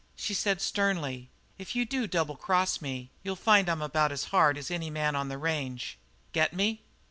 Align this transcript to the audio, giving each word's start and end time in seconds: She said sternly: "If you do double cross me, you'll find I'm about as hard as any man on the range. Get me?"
She 0.15 0.33
said 0.33 0.61
sternly: 0.61 1.29
"If 1.59 1.75
you 1.75 1.85
do 1.85 2.07
double 2.07 2.35
cross 2.35 2.81
me, 2.81 3.11
you'll 3.21 3.35
find 3.35 3.69
I'm 3.69 3.83
about 3.83 4.11
as 4.11 4.23
hard 4.33 4.57
as 4.57 4.71
any 4.71 4.89
man 4.89 5.15
on 5.15 5.29
the 5.29 5.37
range. 5.37 5.99
Get 6.33 6.53
me?" 6.53 6.81